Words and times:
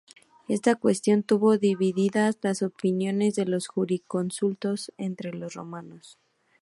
Esta 0.47 0.73
cuestión 0.73 1.21
tuvo 1.21 1.59
divididas 1.59 2.39
las 2.41 2.63
opiniones 2.63 3.35
de 3.35 3.45
los 3.45 3.67
jurisconsultos 3.67 4.91
entre 4.97 5.31
los 5.31 5.53
romanos. 5.53 6.17